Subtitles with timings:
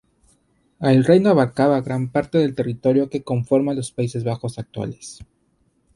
[0.79, 5.19] El reino abarcaba gran parte del territorio que conforma los Países Bajos actuales.